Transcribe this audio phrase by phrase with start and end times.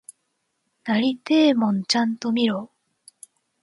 [0.85, 2.71] なりてえもんちゃんと見ろ！